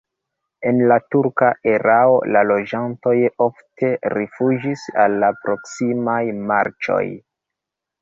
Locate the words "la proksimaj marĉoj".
5.27-7.03